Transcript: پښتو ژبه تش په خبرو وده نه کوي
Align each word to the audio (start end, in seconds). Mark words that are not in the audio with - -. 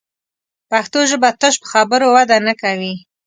پښتو 0.69 0.99
ژبه 1.11 1.29
تش 1.41 1.55
په 1.61 1.67
خبرو 1.73 2.07
وده 2.15 2.37
نه 2.47 2.53
کوي 2.61 2.93